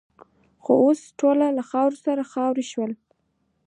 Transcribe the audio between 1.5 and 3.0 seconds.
له خاورو سره خاوروې شول.